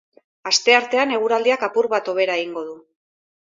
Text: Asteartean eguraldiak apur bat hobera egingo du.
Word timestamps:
Asteartean 0.51 1.13
eguraldiak 1.17 1.67
apur 1.69 1.91
bat 1.93 2.11
hobera 2.15 2.41
egingo 2.43 2.67
du. 2.73 2.77